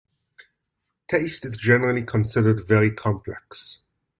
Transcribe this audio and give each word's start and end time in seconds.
Taste 1.07 1.45
is 1.45 1.57
generally 1.57 2.01
considered 2.01 2.67
very 2.67 2.89
complex. 2.89 3.83